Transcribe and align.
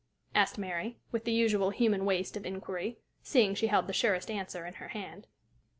asked 0.33 0.57
Mary, 0.57 0.97
with 1.11 1.25
the 1.25 1.31
usual 1.31 1.69
human 1.69 2.05
waste 2.05 2.35
of 2.35 2.43
inquiry, 2.43 2.97
seeing 3.21 3.53
she 3.53 3.67
held 3.67 3.85
the 3.85 3.93
surest 3.93 4.31
answer 4.31 4.65
in 4.65 4.73
her 4.81 4.87
hand. 4.87 5.27